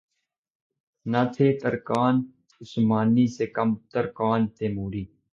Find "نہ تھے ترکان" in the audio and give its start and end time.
1.05-2.15